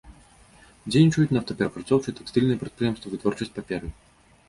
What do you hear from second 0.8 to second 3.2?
Дзейнічаюць нафтаперапрацоўчыя, тэкстыльныя прадпрыемствы,